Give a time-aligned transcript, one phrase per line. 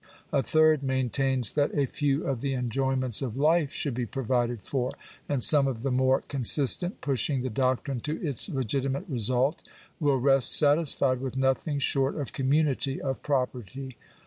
[0.33, 4.93] A third maintains that a few of the enjoyments of life should be provided for.
[5.29, 9.61] And some of the more consistent, pushing the doctrine to its le gitimate result,
[9.99, 13.95] will rest satisfied with nothing short of com munity of property.